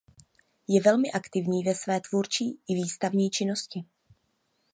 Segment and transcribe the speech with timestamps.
[0.67, 3.83] Je velmi aktivní ve své tvůrčí i výstavní činnosti.